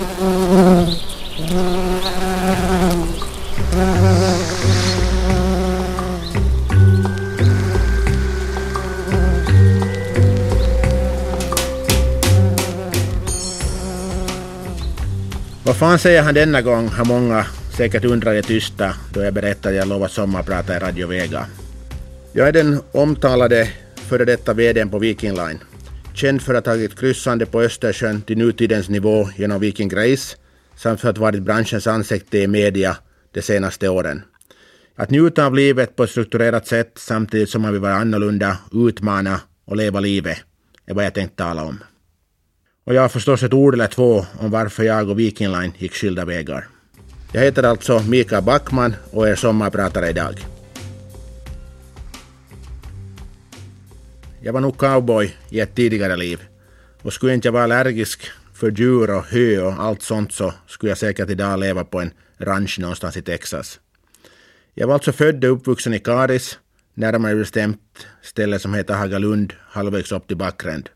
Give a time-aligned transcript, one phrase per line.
[0.00, 0.06] Vad
[15.76, 17.46] fan säger han denna gång har många
[17.76, 21.46] säkert undrat i tysta då jag berättade att jag lovat sommarprata i Radio Vega.
[22.32, 23.68] Jag är den omtalade
[24.08, 25.58] före detta VDn på Viking Line.
[26.20, 30.36] Känd för att ha tagit kryssande på Östersjön till nutidens nivå genom Viking Grace
[30.76, 32.96] samt för att ha varit branschens ansikte i media
[33.32, 34.22] de senaste åren.
[34.96, 39.40] Att njuta av livet på ett strukturerat sätt samtidigt som man vill vara annorlunda, utmana
[39.64, 40.38] och leva livet
[40.86, 41.78] är vad jag tänkt tala om.
[42.86, 45.94] Och jag har förstås ett ord eller två om varför jag och Viking Line gick
[45.94, 46.68] skilda vägar.
[47.32, 50.49] Jag heter alltså Mika Backman och är sommarpratare idag.
[54.42, 56.40] Jag var nog cowboy i ett tidigare liv
[57.02, 60.90] och skulle inte jag vara allergisk för djur och hö och allt sånt så skulle
[60.90, 63.80] jag säkert idag leva på en ranch någonstans i Texas.
[64.74, 66.58] Jag var alltså född och uppvuxen i Karis,
[66.94, 70.88] närmare bestämt ställe som heter Hagalund, halvvägs upp till Backränd.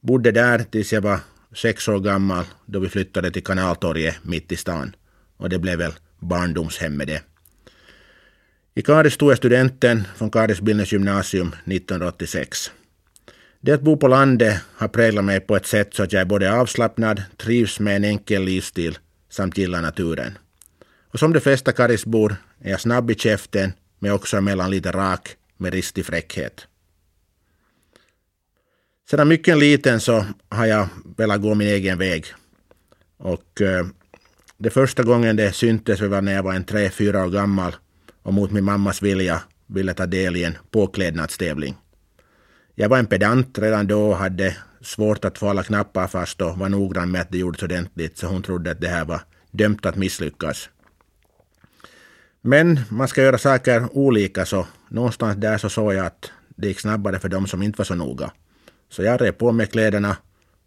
[0.00, 1.20] Bodde där tills jag var
[1.54, 4.96] sex år gammal då vi flyttade till Kanaltorget mitt i stan.
[5.36, 7.22] Och det blev väl barndomshemmet det.
[8.78, 12.70] I Karis tog jag studenten från Karis Bildningsgymnasium 1986.
[13.60, 16.26] Det att bo på landet har präglat mig på ett sätt så att jag är
[16.26, 18.98] både avslappnad, trivs med en enkel livsstil
[19.30, 20.38] samt gillar naturen.
[21.12, 25.36] Och som de flesta Karisbor är jag snabb i käften men också emellan lite rak
[25.56, 26.66] med ristig fräckhet.
[29.10, 32.26] Sedan mycket liten så har jag velat gå min egen väg.
[33.16, 33.86] Och eh,
[34.58, 37.76] det första gången det syntes var när jag var en tre, fyra år gammal
[38.28, 41.76] och mot min mammas vilja ville ta del i en påklädnadstävling.
[42.74, 46.58] Jag var en pedant redan då och hade svårt att få alla knappar fast och
[46.58, 49.86] var noggrann med att det gjordes ordentligt så hon trodde att det här var dömt
[49.86, 50.68] att misslyckas.
[52.40, 56.80] Men man ska göra saker olika så någonstans där så såg jag att det gick
[56.80, 58.30] snabbare för dem som inte var så noga.
[58.88, 60.16] Så jag rev på mig kläderna,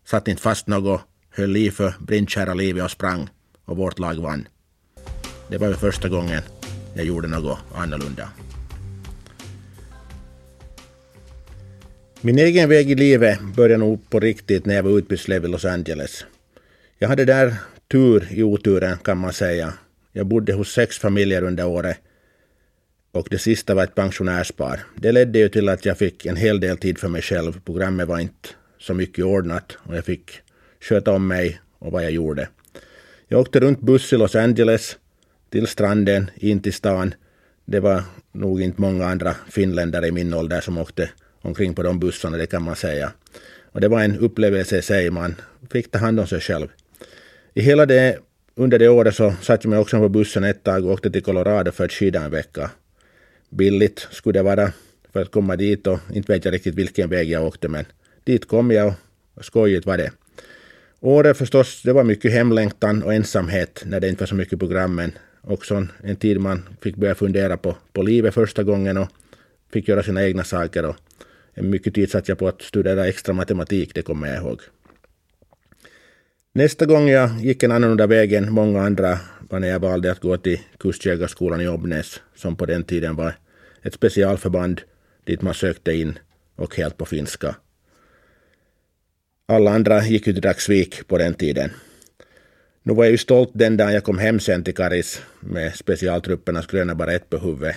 [0.06, 3.30] satte inte fast något, höll i för brinnkära livet och sprang
[3.66, 4.48] och vårt lag vann.
[5.50, 6.42] Det var väl första gången
[6.94, 8.30] jag gjorde något annorlunda.
[12.22, 15.66] Min egen väg i livet började nog på riktigt när jag var utbyteselev i Los
[15.66, 16.26] Angeles.
[16.98, 17.56] Jag hade där
[17.92, 19.74] tur i oturen kan man säga.
[20.12, 21.98] Jag bodde hos sex familjer under året
[23.12, 24.80] och det sista var ett pensionärspar.
[24.96, 27.62] Det ledde ju till att jag fick en hel del tid för mig själv.
[27.66, 28.50] Programmet var inte
[28.80, 30.32] så mycket ordnat och jag fick
[30.80, 32.48] sköta om mig och vad jag gjorde.
[33.28, 34.98] Jag åkte runt buss i Los Angeles
[35.52, 37.14] till stranden, in till stan.
[37.66, 41.10] Det var nog inte många andra finländare i min ålder som åkte
[41.42, 43.12] omkring på de bussarna, det kan man säga.
[43.72, 45.36] Och det var en upplevelse i sig, man
[45.72, 46.68] fick ta hand om sig själv.
[47.54, 48.20] I hela det,
[48.56, 51.24] under det året så satt jag mig också på bussen ett tag och åkte till
[51.24, 52.72] Colorado för att skida en vecka.
[53.50, 54.72] Billigt skulle det vara
[55.14, 57.86] för att komma dit och inte vet jag riktigt vilken väg jag åkte men
[58.24, 58.94] dit kom jag
[59.34, 60.12] och skojigt var det.
[61.00, 64.96] Året förstås, det var mycket hemlängtan och ensamhet när det inte var så mycket program
[64.96, 69.08] men också en tid man fick börja fundera på, på livet första gången och
[69.74, 70.96] fick göra sina egna saker och
[71.56, 74.62] mycket tid satt jag på att studera extra matematik, det kommer jag ihåg.
[76.54, 79.20] Nästa gång jag gick en annorlunda väg än många andra
[79.50, 83.36] var när jag valde att gå till Kustjägarskolan i Obnäs, som på den tiden var
[83.82, 84.82] ett specialförband
[85.24, 86.20] dit man sökte in
[86.56, 87.56] och helt på finska.
[89.46, 91.70] Alla andra gick ju till Dragsvik på den tiden.
[92.84, 96.68] Nu var jag ju stolt den dagen jag kom hem sen till Karis med specialtruppernas
[96.68, 97.76] gröna barett på huvudet.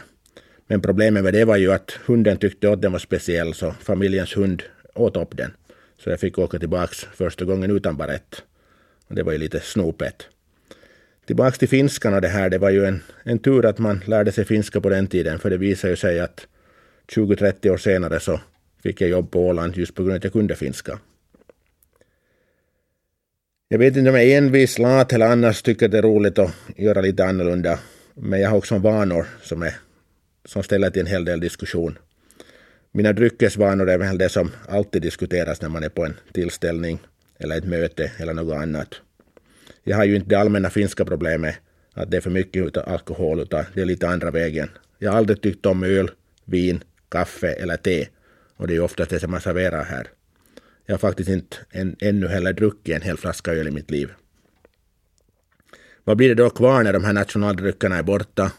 [0.67, 4.37] Men problemet med det var ju att hunden tyckte att den var speciell så familjens
[4.37, 4.63] hund
[4.95, 5.51] åt upp den.
[5.99, 8.43] Så jag fick åka tillbaks första gången utan barett.
[9.09, 10.29] Och det var ju lite snopet.
[11.27, 14.33] Tillbaks till finskan och det här, det var ju en, en tur att man lärde
[14.33, 16.47] sig finska på den tiden, för det visade ju sig att
[17.09, 18.41] 20-30 år senare så
[18.83, 20.99] fick jag jobb på Åland just på grund av att jag kunde finska.
[23.75, 26.51] Jag vet inte om jag är envis, lat eller annars tycker det är roligt att
[26.77, 27.79] göra lite annorlunda.
[28.15, 29.75] Men jag har också vanor som, är,
[30.45, 31.99] som ställer till en hel del diskussion.
[32.93, 36.99] Mina dryckesvanor är väl det som alltid diskuteras när man är på en tillställning
[37.39, 38.89] eller ett möte eller något annat.
[39.85, 41.55] Jag har ju inte det allmänna finska problemet
[41.95, 44.69] att det är för mycket alkohol, utan det är lite andra vägen.
[44.99, 46.11] Jag har aldrig tyckt om öl,
[46.45, 48.07] vin, kaffe eller te.
[48.57, 50.07] Och det är ju oftast det som man serverar här.
[50.87, 54.11] Jag har faktiskt inte än, ännu heller druckit en hel flaska öl i mitt liv.
[56.05, 58.53] Vad blir det då kvar när de här nationaldryckerna är borta?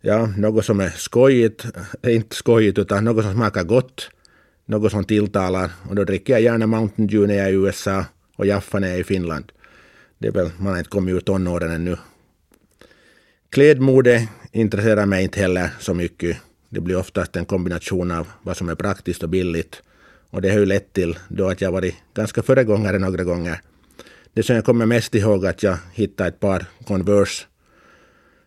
[0.00, 1.66] Ja, något som är skojigt,
[2.02, 4.10] eh, inte skojigt utan något som smakar gott,
[4.66, 8.04] något som tilltalar och då dricker jag gärna Mountain Dew när jag är i USA
[8.36, 9.52] och Jaffa när jag är i Finland.
[10.18, 11.96] Det är väl, man har inte kommit ur tonåren ännu.
[13.50, 16.36] Klädmode intresserar mig inte heller så mycket.
[16.68, 19.82] Det blir oftast en kombination av vad som är praktiskt och billigt.
[20.30, 23.60] Och det har ju lett till då att jag varit ganska föregångare några gånger.
[24.32, 27.44] Det som jag kommer mest ihåg att jag hittade ett par Converse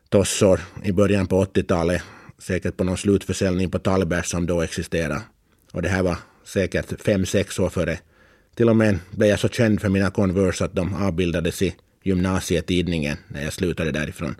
[0.09, 2.01] tossor i början på 80-talet.
[2.39, 5.21] Säkert på någon slutförsäljning på Tallbergs som då existerade.
[5.71, 7.99] Och det här var säkert fem, sex år före.
[8.55, 13.17] Till och med blev jag så känd för mina Converse att de avbildades i gymnasietidningen
[13.27, 14.35] när jag slutade därifrån.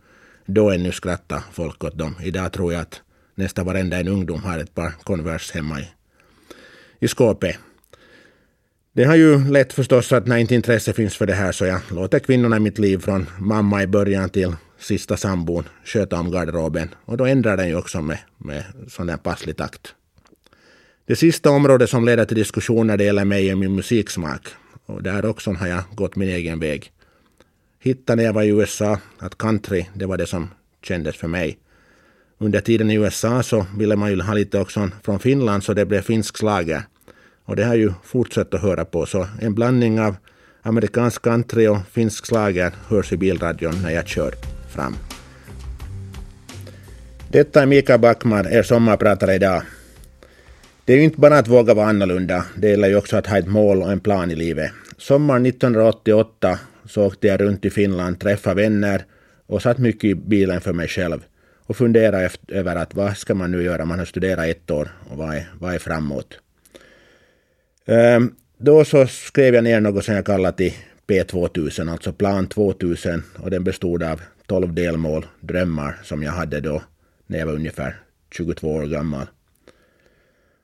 [0.46, 2.16] Då ännu skrattade folk åt dem.
[2.24, 3.02] Idag tror jag att
[3.36, 5.88] nästan varenda en ungdom har ett par Converse hemma i,
[7.04, 7.56] i skåpet.
[8.94, 11.82] Det har ju lett förstås att när inte intresse finns för det här så jag
[11.92, 16.90] låter kvinnorna i mitt liv från mamma i början till sista sambon sköta om garderoben.
[17.06, 19.96] Och då ändrar den ju också med, med sån där passlig takt.
[21.06, 24.48] Det sista området som leder till diskussion när det gäller mig är min musiksmak.
[24.86, 26.92] Och där också har jag gått min egen väg.
[27.80, 30.50] Hittade när jag var i USA att country, det var det som
[30.84, 31.58] kändes för mig.
[32.38, 35.86] Under tiden i USA så ville man ju ha lite också från Finland så det
[35.86, 36.84] blev finsk slager.
[37.46, 39.06] Och det har ju fortsatt att höra på.
[39.06, 40.16] Så en blandning av
[40.62, 44.34] amerikansk country och finsk slager hörs i bilradion när jag kör
[44.70, 44.96] fram.
[47.32, 49.62] Detta är Mika Backman, er sommarpratare idag.
[50.86, 53.38] Det är ju inte bara att våga vara annorlunda, det gäller ju också att ha
[53.38, 54.72] ett mål och en plan i livet.
[54.98, 59.06] Sommaren 1988 så åkte jag runt i Finland, träffade vänner
[59.48, 61.26] och satt mycket i bilen för mig själv
[61.66, 63.86] och funderade över att vad ska man nu göra?
[63.86, 66.40] Man har studerat ett år och vad är, vad är framåt?
[67.86, 70.74] Ehm, då så skrev jag ner något som jag kallar till
[71.08, 76.82] P2000, alltså plan 2000 och den bestod av 12 delmål, drömmar som jag hade då
[77.28, 77.96] när jag var ungefär
[78.32, 79.28] 22 år gammal.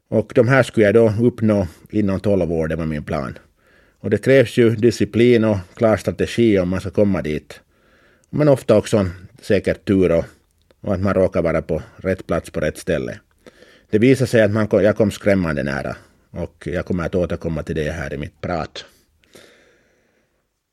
[0.10, 3.38] Och de här skulle jag då uppnå inom 12 år, det var min plan.
[4.00, 7.62] Och det krävs ju disciplin och klar strategi om man ska komma dit.
[8.30, 9.10] Men ofta också
[9.42, 10.26] säkert tur och,
[10.82, 13.20] och att man råkar vara på rätt plats på rätt ställe.
[13.90, 15.96] Det visade sig att man kom, jag kom skrämmande nära
[16.32, 18.86] och jag kommer att återkomma till det här i mitt prat.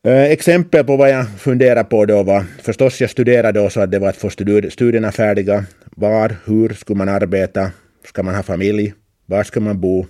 [0.07, 3.91] Eh, exempel på vad jag funderar på då var förstås jag studerade då så att
[3.91, 4.31] det var att få
[4.71, 5.65] studierna färdiga.
[5.85, 7.71] Var, hur skulle man arbeta?
[8.05, 8.95] Ska man ha familj?
[9.27, 10.07] Var ska man bo?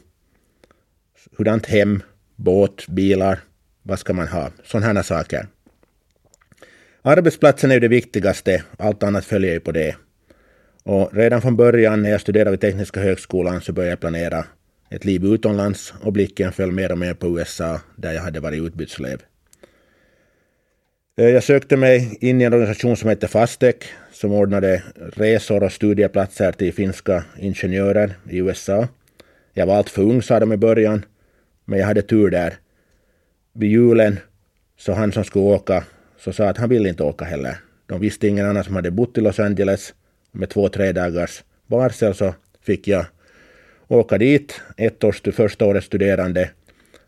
[1.38, 2.02] Hurdant hem?
[2.36, 2.86] Båt?
[2.88, 3.38] Bilar?
[3.82, 4.50] Vad ska man ha?
[4.64, 5.46] Sådana saker.
[7.02, 9.96] Arbetsplatsen är ju det viktigaste, allt annat följer ju på det.
[10.82, 14.44] Och redan från början när jag studerade vid Tekniska högskolan så började jag planera
[14.90, 18.62] ett liv utomlands och blicken föll mer och mer på USA där jag hade varit
[18.62, 19.22] utbyteselev.
[21.18, 23.76] Eh, jag sökte mig in i en organisation som hette Fastec
[24.12, 28.88] som ordnade resor och studieplatser till finska ingenjörer i USA.
[29.52, 31.04] Jag var allt för ung sa de i början,
[31.64, 32.54] men jag hade tur där.
[33.52, 34.18] Vid julen
[34.78, 35.84] så han som skulle åka
[36.18, 37.56] så sa att han ville inte åka heller.
[37.86, 39.94] De visste ingen annan som hade bott i Los Angeles.
[40.32, 43.06] Med två, tre dagars varsel så fick jag
[43.88, 46.50] åka dit, ett års första året studerande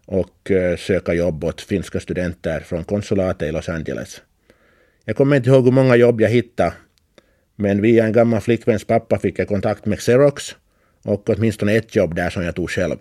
[0.06, 4.22] och eh, söka jobb åt finska studenter från konsulatet i Los Angeles.
[5.04, 6.72] Jag kommer inte ihåg hur många jobb jag hittade,
[7.56, 10.56] men via en gammal flickväns pappa fick jag kontakt med Xerox
[11.02, 12.96] och åtminstone ett jobb där som jag tog själv.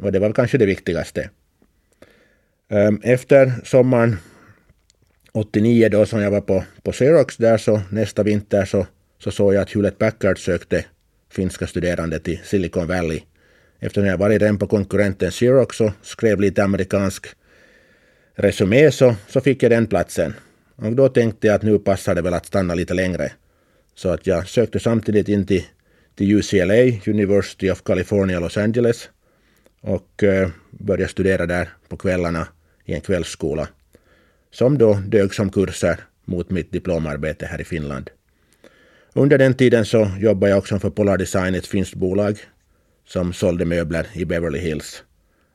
[0.00, 1.30] Och det var kanske det viktigaste.
[2.68, 4.16] Ehm, efter sommaren
[5.32, 8.86] 89 då som jag var på, på Xerox där så nästa vinter så,
[9.18, 10.84] så såg jag att Hewlett Packard sökte
[11.32, 13.20] finska studerande till Silicon Valley
[13.84, 17.26] Eftersom jag varit redan på konkurrenten Xerox och skrev lite amerikansk
[18.34, 20.34] resumé så, så fick jag den platsen.
[20.76, 23.32] Och då tänkte jag att nu passar det väl att stanna lite längre.
[23.94, 25.64] Så att jag sökte samtidigt in till,
[26.14, 29.08] till UCLA, University of California, Los Angeles
[29.80, 32.48] och eh, började studera där på kvällarna
[32.84, 33.68] i en kvällsskola
[34.50, 38.10] som då dög som kurser mot mitt diplomarbete här i Finland.
[39.14, 42.38] Under den tiden så jobbade jag också för Polar Design, ett finskt bolag
[43.06, 45.02] som sålde möbler i Beverly Hills.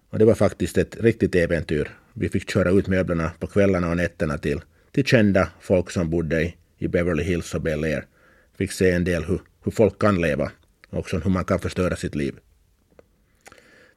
[0.09, 1.89] Och det var faktiskt ett riktigt äventyr.
[2.13, 4.61] Vi fick köra ut möblerna på kvällarna och nätterna till,
[4.91, 8.05] till kända folk som bodde i, i Beverly Hills och Bel Air.
[8.57, 10.51] Fick se en del hur, hur folk kan leva
[10.89, 12.35] och också hur man kan förstöra sitt liv.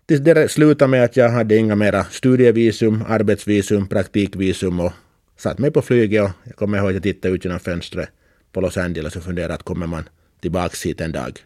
[0.06, 4.92] Tills det slutade med att jag hade inga mera studievisum, arbetsvisum, praktikvisum och
[5.36, 8.08] satt mig på flyget och jag kommer ihåg att jag tittade ut genom fönstret
[8.52, 10.08] på Los Angeles och funderade att kommer man
[10.40, 11.38] tillbaks hit en dag.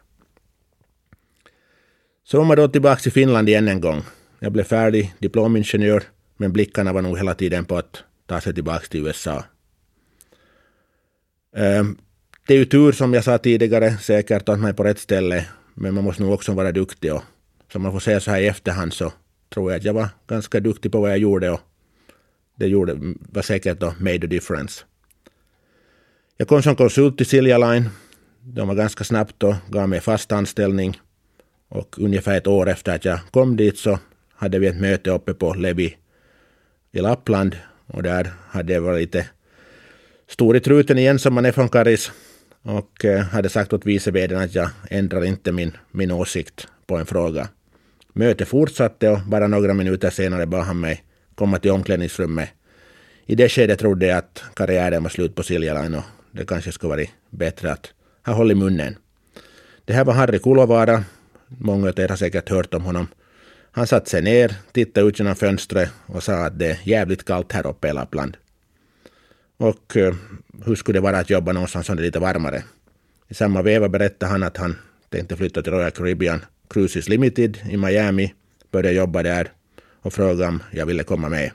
[2.25, 4.03] Så var man då tillbaka till Finland igen en gång.
[4.39, 6.03] Jag blev färdig diplomingenjör,
[6.37, 9.45] men blickarna var nog hela tiden på att ta sig tillbaka till USA.
[11.57, 11.99] Ehm,
[12.47, 15.47] det är ju tur, som jag sa tidigare, säkert att man är på rätt ställe,
[15.75, 17.15] men man måste nog också vara duktig.
[17.15, 17.23] Och
[17.73, 19.13] som man får säga så här i efterhand så
[19.55, 21.61] tror jag att jag var ganska duktig på vad jag gjorde och
[22.57, 22.99] det gjorde,
[23.33, 24.85] var säkert då made a difference.
[26.37, 27.91] Jag kom som konsult till Silja Line.
[28.43, 31.01] De var ganska snabbt och gav mig fast anställning.
[31.69, 33.99] Och ungefär ett år efter att jag kom dit så
[34.35, 35.97] hade vi ett möte uppe på Levi
[36.93, 37.57] i Lappland.
[37.87, 39.27] Och där hade jag varit lite
[40.29, 42.13] stor i truten igen som man är från Karis.
[42.63, 46.97] Och eh, hade sagt åt vice vdn att jag ändrar inte min, min åsikt på
[46.97, 47.49] en fråga.
[48.13, 52.49] Mötet fortsatte och bara några minuter senare bad han mig komma till omklädningsrummet.
[53.27, 56.73] I det skedet trodde jag att karriären var slut på Silja Line och det kanske
[56.73, 57.93] skulle varit bättre att
[58.27, 58.97] ha håll i munnen.
[59.85, 61.05] Det här var Harry Kulovara.
[61.59, 63.07] Många av er har säkert hört om honom.
[63.71, 67.53] Han satte sig ner, tittade ut genom fönstret och sa att det är jävligt kallt
[67.53, 68.37] här uppe i Lappland.
[69.57, 70.15] Och eh,
[70.65, 72.63] hur skulle det vara att jobba någonstans som det är lite varmare?
[73.29, 74.77] I samma veva berättade han att han
[75.11, 78.35] tänkte flytta till Royal Caribbean Cruises Limited i Miami,
[78.71, 79.53] började jobba där
[80.03, 81.51] och frågade om jag ville komma med.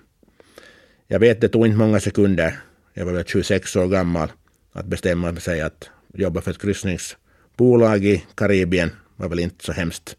[1.08, 2.60] Jag vet, det tog inte många sekunder,
[2.94, 4.32] jag var väl 26 år gammal,
[4.80, 10.16] att bestämma sig att jobba för ett kryssningsbolag i Karibien var väl inte så hemskt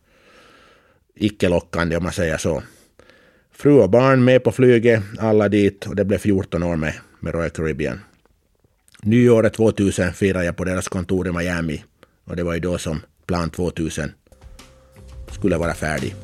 [1.14, 2.62] icke-lockande om man säger så.
[3.52, 7.34] Fru och barn med på flyget, alla dit och det blev 14 år med, med
[7.34, 8.00] Royal Caribbean.
[9.02, 11.84] Nyåret 2000 firade jag på deras kontor i Miami
[12.24, 14.12] och det var ju då som Plan 2000
[15.30, 16.14] skulle vara färdig.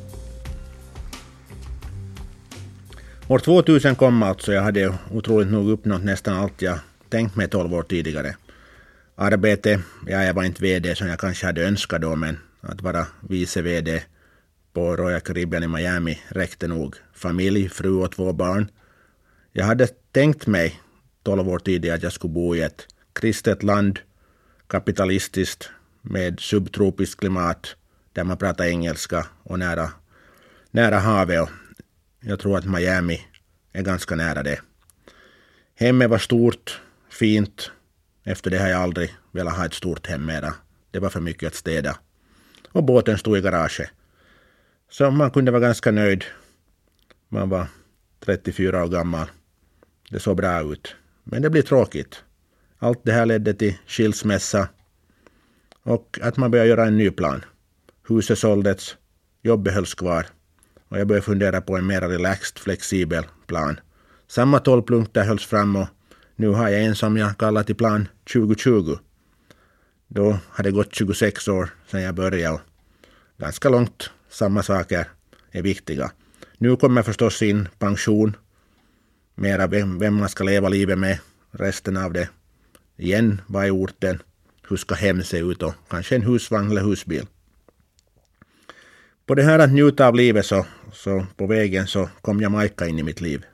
[3.27, 4.53] År 2000 kom alltså.
[4.53, 6.79] Jag hade otroligt nog uppnått nästan allt jag
[7.09, 8.35] tänkt mig 12 år tidigare.
[9.15, 13.07] Arbete, ja, jag var inte VD som jag kanske hade önskat då, men att vara
[13.29, 14.03] vice VD
[14.73, 16.95] på Royal Caribbean i Miami räckte nog.
[17.13, 18.71] Familj, fru och två barn.
[19.51, 20.81] Jag hade tänkt mig
[21.23, 23.99] 12 år tidigare att jag skulle bo i ett kristet land,
[24.67, 25.69] kapitalistiskt,
[26.01, 27.75] med subtropiskt klimat,
[28.13, 29.89] där man pratar engelska och nära,
[30.71, 31.49] nära havet.
[32.19, 33.21] Jag tror att Miami
[33.73, 34.59] är ganska nära det.
[35.75, 36.81] Hemmet var stort,
[37.17, 37.71] fint.
[38.23, 40.53] Efter det har jag aldrig velat ha ett stort hem mera.
[40.91, 41.97] Det var för mycket att städa.
[42.71, 43.89] Och båten stod i garaget.
[44.89, 46.23] Så man kunde vara ganska nöjd.
[47.29, 47.67] Man var
[48.25, 49.27] 34 år gammal.
[50.09, 50.95] Det såg bra ut.
[51.23, 52.23] Men det blir tråkigt.
[52.79, 54.67] Allt det här ledde till skilsmässa
[55.83, 57.45] och att man började göra en ny plan.
[58.07, 58.95] Huset såldes,
[59.41, 60.27] jobbet hölls kvar
[60.89, 63.79] och jag började fundera på en mer relaxed, flexibel plan.
[64.27, 65.87] Samma tolv punkter hölls fram och
[66.37, 68.97] nu har jag en som jag kallar till plan 2020.
[70.07, 72.61] Då har det gått 26 år sedan jag började och
[73.37, 75.07] ganska långt samma saker
[75.51, 76.11] är viktiga.
[76.57, 78.35] Nu kommer förstås in pension,
[79.35, 81.19] mera vem, vem man ska leva livet med
[81.51, 82.29] resten av det.
[82.97, 84.21] Igen, vad är orten?
[84.69, 87.25] Hur ska hem se ut och kanske en husvagn eller husbil.
[89.25, 92.99] På det här att njuta av livet så, så på vägen så kom Jamaica in
[92.99, 93.45] i mitt liv.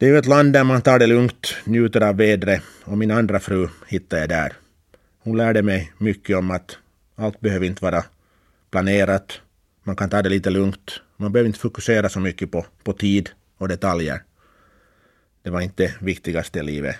[0.00, 3.10] Det är ju ett land där man tar det lugnt, njuter av vädret och min
[3.10, 4.52] andra fru hittade jag där.
[5.18, 6.78] Hon lärde mig mycket om att
[7.16, 8.04] allt behöver inte vara
[8.70, 9.40] planerat.
[9.82, 11.00] Man kan ta det lite lugnt.
[11.16, 14.22] Man behöver inte fokusera så mycket på, på tid och detaljer.
[15.42, 16.96] Det var inte viktigaste i livet.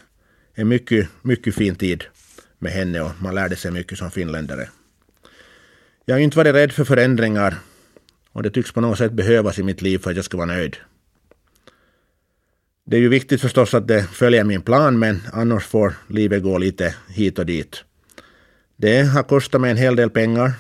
[0.54, 2.04] En mycket, mycket fin tid
[2.58, 4.68] med henne och man lärde sig mycket som finländare.
[6.04, 7.54] Jag har inte varit rädd för förändringar
[8.32, 10.46] och det tycks på något sätt behövas i mitt liv för att jag ska vara
[10.46, 10.76] nöjd.
[12.90, 16.58] Det är ju viktigt förstås att det följer min plan, men annars får livet gå
[16.58, 17.84] lite hit och dit.
[18.76, 20.52] Det har kostat mig en hel del pengar,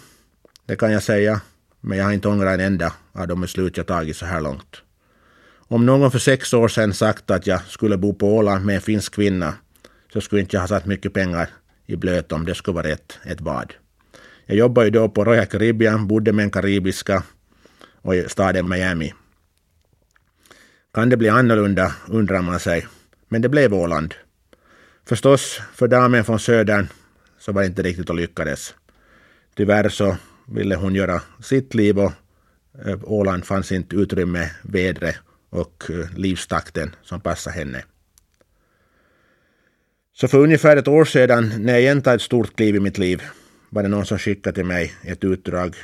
[0.66, 1.40] det kan jag säga,
[1.80, 4.76] men jag har inte ångrat en enda av de beslut jag tagit så här långt.
[5.68, 8.80] Om någon för sex år sedan sagt att jag skulle bo på Åland med en
[8.80, 9.54] finsk kvinna
[10.12, 11.48] så skulle inte jag ha satt mycket pengar
[11.86, 13.72] i blöt om det skulle vara rätt ett bad.
[14.46, 17.22] Jag jobbade ju då på Royal Caribbean, bodde med en karibiska
[18.02, 19.12] och i staden Miami.
[20.94, 22.86] Kan det bli annorlunda, undrar man sig.
[23.28, 24.14] Men det blev Åland.
[25.08, 26.86] Förstås, för damen från södern
[27.38, 28.74] så var det inte riktigt att lyckades.
[29.56, 30.16] Tyvärr så
[30.46, 32.12] ville hon göra sitt liv och
[32.86, 35.16] eh, Åland fanns inte utrymme, vädret
[35.50, 37.84] och eh, livstakten som passade henne.
[40.14, 42.98] Så för ungefär ett år sedan, när jag igen tar ett stort kliv i mitt
[42.98, 43.22] liv,
[43.70, 45.76] var det någon som skickade till mig ett utdrag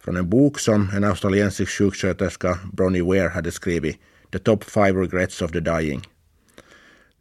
[0.00, 3.98] från en bok som en australiensisk sjuksköterska, Bronnie Ware, hade skrivit,
[4.32, 6.02] The Top Five Regrets of the Dying.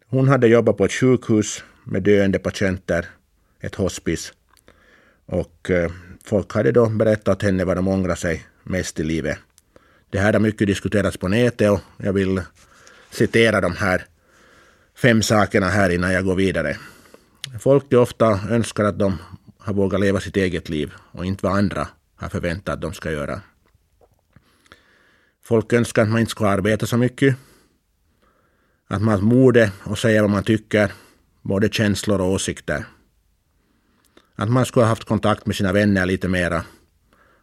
[0.07, 3.05] Hon hade jobbat på ett sjukhus med döende patienter,
[3.59, 4.33] ett hospice,
[5.25, 5.91] och eh,
[6.25, 9.37] folk hade då berättat åt henne vad de ångrar sig mest i livet.
[10.09, 12.41] Det här har mycket diskuterats på nätet och jag vill
[13.11, 14.05] citera de här
[14.97, 16.77] fem sakerna här innan jag går vidare.
[17.59, 19.17] Folk är ofta önskar att de
[19.57, 23.11] har vågat leva sitt eget liv och inte vad andra har förväntat att de ska
[23.11, 23.41] göra.
[25.47, 27.35] Folk önskar att man inte ska arbeta så mycket.
[28.87, 30.91] Att man borde och säga vad man tycker,
[31.41, 32.85] både känslor och åsikter.
[34.35, 36.63] Att man skulle ha haft kontakt med sina vänner lite mera.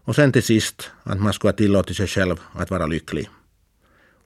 [0.05, 3.29] Och sen till sist att man skulle ha tillåtit sig själv att vara lycklig.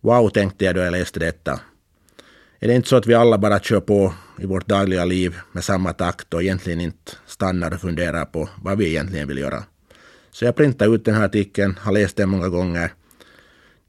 [0.00, 1.60] Wow, tänkte jag då jag läste detta.
[2.58, 5.64] Är det inte så att vi alla bara kör på i vårt dagliga liv med
[5.64, 9.64] samma takt och egentligen inte stannar och funderar på vad vi egentligen vill göra?
[10.30, 12.92] Så jag printade ut den här artikeln, har läst den många gånger.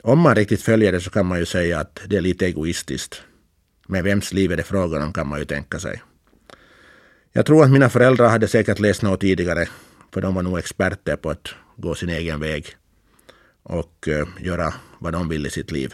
[0.08, 3.22] Om man riktigt följer det så kan man ju säga att det är lite egoistiskt.
[3.88, 6.02] Men vems liv är det frågan om kan man ju tänka sig.
[7.34, 9.68] Jag tror att mina föräldrar hade säkert läst något tidigare,
[10.14, 12.66] för de var nog experter på att gå sin egen väg
[13.64, 15.94] och eh, göra vad de vill i sitt liv.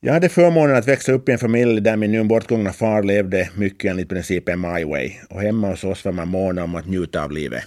[0.00, 3.50] Jag hade förmånen att växa upp i en familj där min nu bortgångna far levde
[3.54, 7.24] mycket enligt principen My Way och hemma hos oss var man måna om att njuta
[7.24, 7.64] av livet.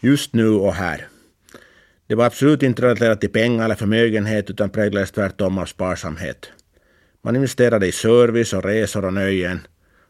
[0.00, 1.08] Just nu och här.
[2.06, 6.50] Det var absolut inte relaterat till pengar eller förmögenhet utan präglades tvärtom av sparsamhet.
[7.22, 9.60] Man investerade i service och resor och nöjen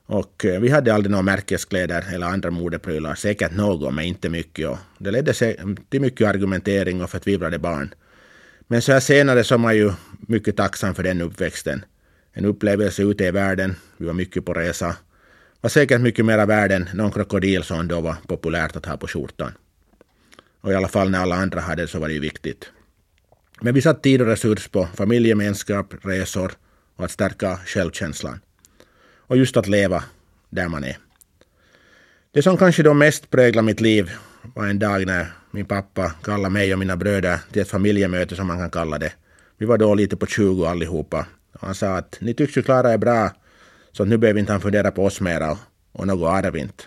[0.07, 4.69] och eh, vi hade aldrig några märkeskläder eller andra modeprylar, säkert något men inte mycket.
[4.69, 5.33] Och det ledde
[5.89, 7.95] till mycket argumentering och förtvivlade barn.
[8.67, 11.85] Men så här senare så är man ju mycket tacksam för den uppväxten.
[12.33, 14.97] En upplevelse ute i världen, vi var mycket på resa,
[15.61, 19.07] var säkert mycket mera värd än någon krokodil som då var populärt att ha på
[19.07, 19.53] skjortan.
[20.67, 22.71] Och i alla fall när alla andra hade det så var det ju viktigt.
[23.61, 26.53] Men vi satt tid och resurs på familjegemenskap, resor
[26.97, 28.41] och att stärka självkänslan.
[29.17, 30.05] Och just att leva
[30.51, 30.99] där man är.
[32.33, 34.11] Det som kanske då mest präglade mitt liv
[34.55, 38.47] var en dag när min pappa kallade mig och mina bröder till ett familjemöte som
[38.47, 39.13] man kan kalla det.
[39.59, 41.27] Vi var då lite på 20 allihopa.
[41.53, 43.31] Och han sa att ni tycks ju klara er bra
[43.93, 45.59] så nu behöver inte han fundera på oss mera och,
[45.93, 46.85] och något arv inte.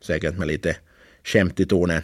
[0.00, 0.76] Säkert med lite
[1.24, 2.02] skämt i tonen.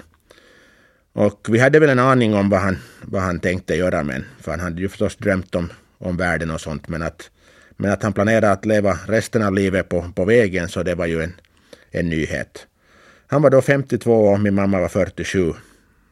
[1.15, 4.51] Och vi hade väl en aning om vad han, vad han tänkte göra men för
[4.51, 7.31] han hade ju förstås drömt om, om världen och sånt men att,
[7.77, 11.07] men att han planerade att leva resten av livet på, på vägen så det var
[11.07, 11.33] ju en,
[11.91, 12.67] en nyhet.
[13.27, 15.53] Han var då 52 och min mamma var 47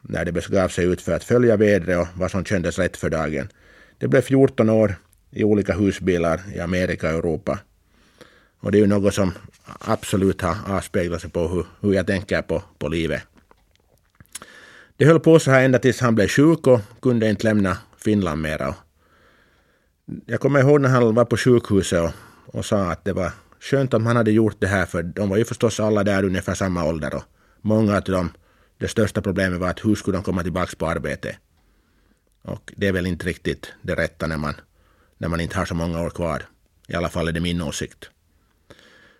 [0.01, 3.09] när det begav sig ut för att följa vädret och vad som kändes rätt för
[3.09, 3.49] dagen.
[3.97, 4.95] Det blev 14 år
[5.31, 7.59] i olika husbilar i Amerika och Europa.
[8.59, 9.31] Och det är ju något som
[9.79, 13.23] absolut har avspeglat sig på hur, hur jag tänker på, på livet.
[14.97, 18.41] Det höll på så här ända tills han blev sjuk och kunde inte lämna Finland
[18.41, 18.75] mera.
[20.25, 22.11] Jag kommer ihåg när han var på sjukhuset och,
[22.57, 25.37] och sa att det var skönt om han hade gjort det här, för de var
[25.37, 27.23] ju förstås alla där ungefär samma ålder och
[27.61, 28.29] många av dem,
[28.77, 31.37] det största problemet var att hur skulle de komma tillbaka på arbete?
[32.41, 34.53] Och det är väl inte riktigt det rätta när man,
[35.17, 36.43] när man inte har så många år kvar.
[36.87, 38.09] I alla fall är det min åsikt.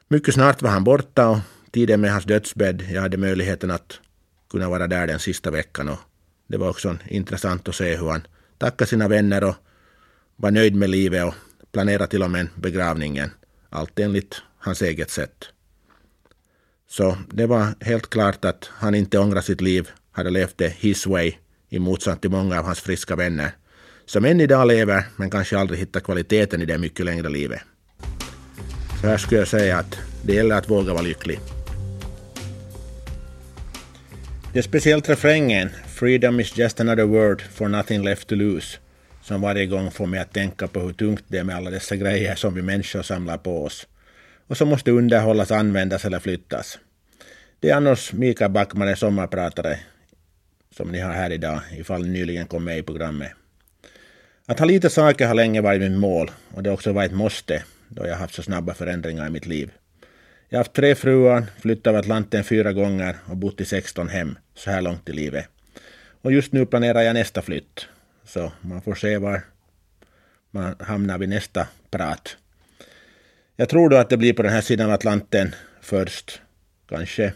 [0.08, 1.38] Mycket snart var han borta och
[1.72, 4.00] tiden med hans dödsbädd, jag hade möjligheten att
[4.54, 6.00] kunna vara där den sista veckan och
[6.48, 9.56] det var också intressant att se hur han tackade sina vänner och
[10.36, 11.34] var nöjd med livet och
[11.72, 13.32] planerade till och med begravningen.
[13.70, 15.46] Allt enligt hans eget sätt.
[16.90, 21.08] Så det var helt klart att han inte ångrar sitt liv, hade levt det his
[21.08, 21.34] way
[21.70, 23.52] i motsats till många av hans friska vänner
[24.06, 27.62] som än idag lever men kanske aldrig hittar kvaliteten i det mycket längre livet.
[29.02, 31.40] Så här skulle jag säga att det gäller att våga vara lycklig.
[34.54, 38.78] Det är speciellt refrängen “Freedom is just another word for nothing left to lose”
[39.22, 41.96] som varje gång får mig att tänka på hur tungt det är med alla dessa
[41.96, 43.88] grejer som vi människor samlar på oss
[44.48, 46.80] och som måste underhållas, användas eller flyttas.
[47.60, 49.80] Det är annars Mikael Backman, en sommarpratare,
[50.76, 53.32] som ni har här idag, ifall ni nyligen kom med i programmet.
[54.46, 57.18] Att ha lite saker har länge varit mitt mål och det har också varit ett
[57.18, 59.72] måste då jag haft så snabba förändringar i mitt liv.
[60.50, 64.38] Jag har haft tre fruar, flyttat över Atlanten fyra gånger och bott i 16 hem
[64.56, 65.46] så här långt i livet.
[66.22, 67.88] Och just nu planerar jag nästa flytt.
[68.26, 69.42] Så man får se var
[70.52, 72.38] man hamnar vid nästa prat.
[73.56, 76.42] Jag tror då att det blir på den här sidan av Atlanten först.
[76.90, 77.34] Kanske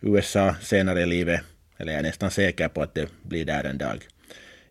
[0.00, 1.40] USA senare i livet.
[1.76, 4.06] Eller jag är nästan säker på att det blir där en dag.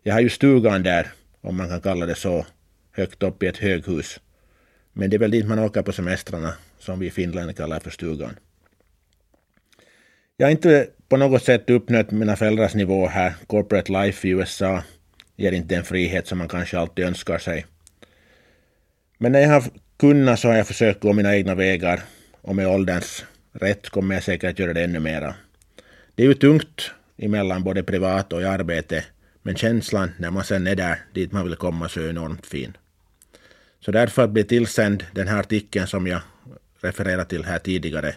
[0.02, 2.46] Jag har ju stugan där, om man kan kalla det så,
[2.92, 4.20] högt upp i ett höghus.
[4.92, 8.38] Men det är väl dit man åker på semestrarna, som vi finländare kallar för stugan.
[10.36, 13.34] Jag har inte på något sätt uppnått mina föräldrars nivå här.
[13.46, 14.82] Corporate life i USA
[15.36, 17.66] ger inte den frihet som man kanske alltid önskar sig.
[19.18, 19.64] Men när jag har
[19.96, 22.02] kunnat så har jag försökt gå mina egna vägar
[22.40, 25.34] och med ålderns rätt kommer jag säkert göra det ännu mera.
[26.14, 29.04] Det är ju tungt emellan både privat och i arbete,
[29.42, 32.76] men känslan när man sen är där dit man vill komma så är enormt fin.
[33.80, 36.20] Så därför att bli tillsänd den här artikeln som jag
[36.84, 38.14] refererade till här tidigare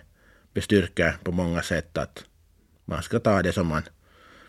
[0.54, 2.26] bestyrker på många sätt att
[2.86, 3.84] man ska ta det som man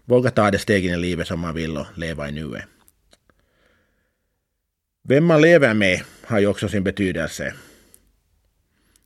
[0.04, 2.64] vågar ta det stegen i livet som man vill och leva i nuet.
[5.08, 7.54] Vem man lever med har ju också sin betydelse.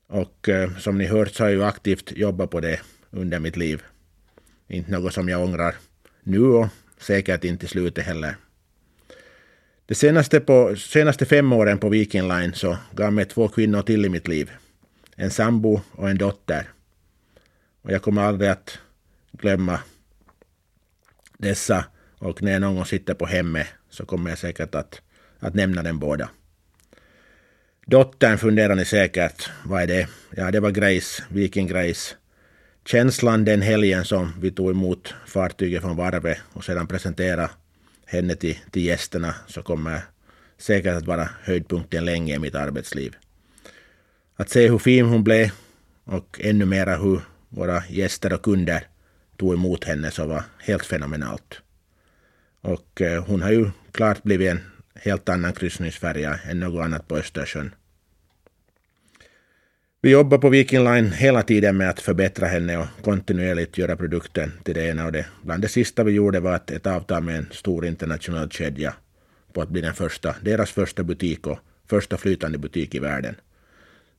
[0.06, 3.56] Och eh, som ni hört så har jag ju aktivt jobbat på det under mitt
[3.56, 3.82] liv.
[4.68, 5.74] Inte något som jag ångrar
[6.22, 6.68] nu och
[6.98, 8.36] säkert inte i slutet heller.
[9.86, 14.04] De senaste, på, senaste fem åren på Viking Line så gav mig två kvinnor till
[14.04, 14.50] i mitt liv.
[15.20, 16.68] En sambo och en dotter.
[17.82, 18.78] Och jag kommer aldrig att
[19.32, 19.80] glömma
[21.38, 21.84] dessa
[22.18, 25.00] och när jag någon gång sitter på hemmet så kommer jag säkert att,
[25.38, 26.28] att nämna dem båda.
[27.86, 30.08] Dottern funderar ni säkert, vad är det?
[30.36, 32.14] Ja, det var Grace, Viking Grace.
[32.84, 37.50] Känslan den helgen som vi tog emot fartyget från varvet och sedan presenterade
[38.06, 40.02] henne till, till gästerna så kommer
[40.58, 43.16] säkert att vara höjdpunkten länge i mitt arbetsliv.
[44.40, 45.50] Att se hur fin hon blev
[46.04, 48.84] och ännu mera hur våra gäster och kunder
[49.36, 51.60] tog emot henne så var helt fenomenalt.
[52.60, 54.60] Och eh, hon har ju klart blivit en
[54.94, 57.74] helt annan kryssningsfärja än något annat på Östersjön.
[60.00, 64.52] Vi jobbar på Viking Line hela tiden med att förbättra henne och kontinuerligt göra produkten
[64.64, 65.26] till det ena och det.
[65.42, 68.94] Bland det sista vi gjorde var ett, ett avtal med en stor internationell kedja
[69.52, 73.34] på att bli den första, deras första butik och första flytande butik i världen.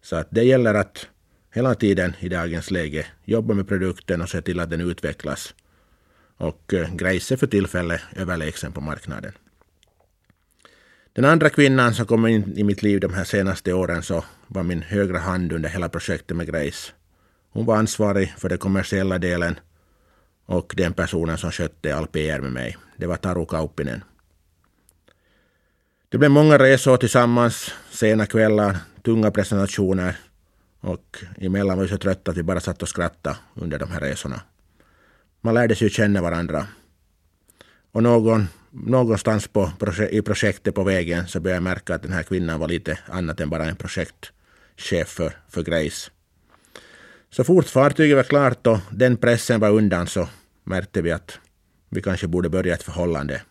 [0.02, 1.08] Så att det gäller att
[1.54, 5.54] hela tiden i dagens läge jobba med produkten och se till att den utvecklas.
[6.38, 9.32] Och eh, Grace är för tillfället överlägsen på marknaden.
[11.14, 14.64] Den andra kvinnan som kom in i mitt liv de här senaste åren så var
[14.64, 16.92] min högra hand under hela projektet med Grace.
[17.50, 19.60] Hon var ansvarig för den kommersiella delen
[20.46, 22.78] och den personen som skötte all PR med mig.
[22.98, 24.04] Det var Taru Kauppinen.
[26.10, 30.16] Det blev många resor tillsammans, sena kvällar, tunga presentationer
[30.80, 34.00] och emellan var vi så trötta att vi bara satt och skrattade under de här
[34.00, 34.42] resorna.
[35.42, 36.68] Man lärde sig känna varandra.
[37.92, 39.72] Och någon någonstans på,
[40.12, 43.40] i projektet på vägen så började jag märka att den här kvinnan var lite annat
[43.40, 46.12] än bara en projektchef för, för Grace.
[47.30, 50.30] Så fort fartyget var klart och den pressen var undan så
[50.64, 51.40] märkte vi att
[51.90, 53.42] vi kanske borde börja ett förhållande.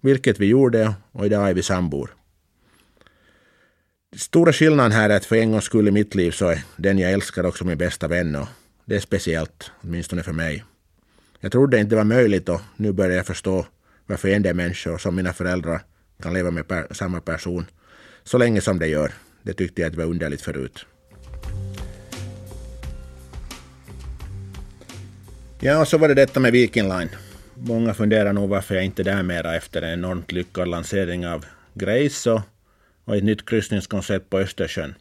[0.00, 2.14] Vilket vi gjorde och idag är vi sambor.
[4.16, 6.98] Stora skillnaden här är att för en gångs skull i mitt liv så är den
[6.98, 8.46] jag älskar också min bästa vän och
[8.84, 10.64] det är speciellt, åtminstone för mig.
[11.40, 13.66] Jag trodde inte det var möjligt och nu börjar jag förstå
[14.06, 15.82] varför en del människor som mina föräldrar
[16.22, 17.66] kan leva med per, samma person
[18.24, 19.12] så länge som de gör.
[19.42, 20.86] Det tyckte jag att var underligt förut.
[25.60, 27.10] Ja, och så var det detta med Viking Line.
[27.54, 31.44] Många funderar nog varför jag inte är där mera efter en enormt lyckad lansering av
[31.74, 32.40] Grace och,
[33.10, 34.94] och ett nytt kryssningskoncept på Östersjön.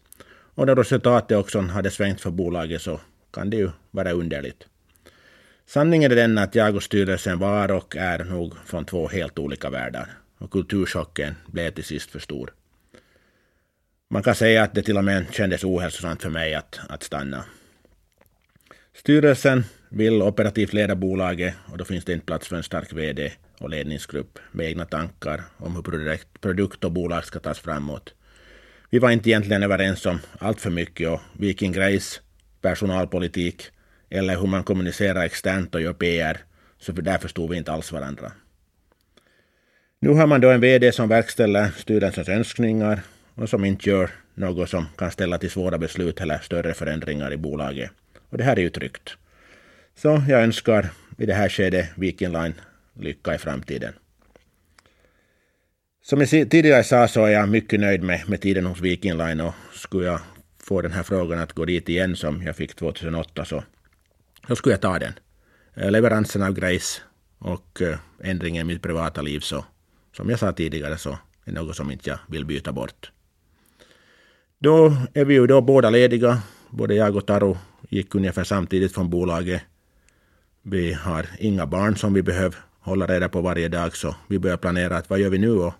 [0.55, 2.99] Och när resultatet också hade svängt för bolaget så
[3.31, 4.67] kan det ju vara underligt.
[5.65, 9.69] Sanningen är den att jag och styrelsen var och är nog från två helt olika
[9.69, 10.07] världar.
[10.37, 12.53] Och kulturchocken blev till sist för stor.
[14.09, 17.45] Man kan säga att det till och med kändes ohälsosamt för mig att, att stanna.
[18.93, 23.31] Styrelsen vill operativt leda bolaget och då finns det inte plats för en stark VD
[23.59, 25.81] och ledningsgrupp med egna tankar om hur
[26.41, 28.13] produkt, och bolag ska tas framåt.
[28.89, 32.19] Vi var inte egentligen överens om allt för mycket och Viking Grace
[32.61, 33.63] personalpolitik
[34.09, 36.37] eller hur man kommunicerar externt och gör PR,
[36.79, 38.31] så där förstod vi inte alls varandra.
[39.99, 43.01] Nu har man då en VD som verkställer styrelsens önskningar
[43.35, 47.37] och som inte gör något som kan ställa till svåra beslut eller större förändringar i
[47.37, 47.91] bolaget.
[48.29, 49.17] Och det här är ju tryggt.
[49.95, 52.53] Så jag önskar i det här skedet Viking Line
[52.99, 53.93] lycka i framtiden.
[56.01, 59.41] Som jag tidigare sa så är jag mycket nöjd med, med tiden hos Viking Line
[59.41, 60.19] och skulle jag
[60.63, 63.63] få den här frågan att gå dit igen som jag fick 2008 så
[64.47, 65.13] så skulle jag ta den.
[65.73, 67.01] Eh, leveransen av grejs
[67.39, 69.65] och eh, ändringen i mitt privata liv så,
[70.17, 73.11] som jag sa tidigare, så är något som inte jag vill byta bort.
[74.59, 76.41] Då är vi ju då båda lediga.
[76.69, 77.57] Både jag och Taro
[77.89, 79.61] gick ungefär samtidigt från bolaget.
[80.61, 82.57] Vi har inga barn som vi behöver
[82.89, 85.51] hålla reda på varje dag, så vi börjar planera att vad gör vi nu?
[85.51, 85.73] Och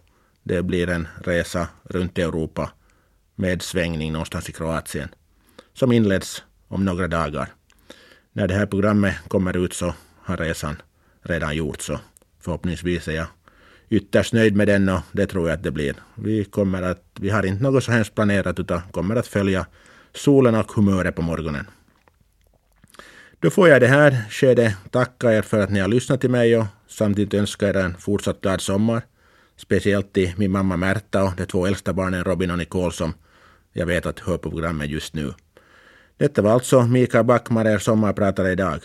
[0.43, 2.71] det blir en resa runt Europa
[3.35, 5.09] med svängning någonstans i Kroatien
[5.73, 7.47] som inleds om några dagar
[8.33, 10.81] när det här programmet kommer ut så har resan
[11.21, 11.85] redan gjorts.
[11.85, 11.99] Så
[12.39, 13.27] förhoppningsvis är jag
[13.89, 15.95] ytterst nöjd med den och det tror jag att det blir.
[16.15, 19.65] Vi, kommer att, vi har inte något så hemskt planerat utan kommer att följa
[20.13, 21.65] solen och humöret på morgonen.
[23.39, 26.57] Då får jag det här skedet tacka er för att ni har lyssnat till mig
[26.57, 29.01] och samtidigt önska er en fortsatt glad sommar.
[29.57, 33.13] Speciellt till min mamma Märta och de två äldsta barnen Robin och Nicole som
[33.73, 35.33] jag vet att hör på programmet just nu.
[36.17, 38.79] Detta var alltså Mikael Backmar, er sommarpratare idag.